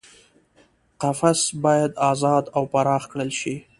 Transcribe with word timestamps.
قفس 1.01 1.55
باید 1.55 1.91
ازاد 2.09 2.45
او 2.57 2.63
پراخ 2.73 3.03
کړل 3.11 3.31
شي. 3.39 3.55